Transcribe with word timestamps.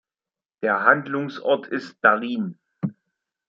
Der 0.63 0.83
Handlungsort 0.83 1.67
ist 1.67 2.01
Berlin. 2.01 2.57